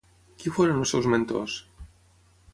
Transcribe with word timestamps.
Qui 0.43 0.53
foren 0.55 0.79
els 0.85 0.95
seus 0.95 1.11
mentors? 1.17 1.61